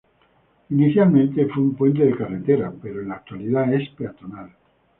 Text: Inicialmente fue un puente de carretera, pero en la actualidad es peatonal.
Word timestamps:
Inicialmente 0.71 1.45
fue 1.45 1.61
un 1.61 1.75
puente 1.75 2.03
de 2.03 2.15
carretera, 2.17 2.73
pero 2.81 3.03
en 3.03 3.09
la 3.09 3.17
actualidad 3.17 3.71
es 3.71 3.87
peatonal. 3.89 4.49